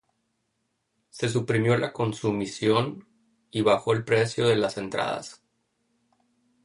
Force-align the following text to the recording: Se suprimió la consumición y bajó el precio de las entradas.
Se 1.11 1.29
suprimió 1.29 1.77
la 1.77 1.93
consumición 1.93 3.07
y 3.51 3.61
bajó 3.61 3.93
el 3.93 4.03
precio 4.03 4.47
de 4.47 4.55
las 4.55 4.79
entradas. 4.79 5.43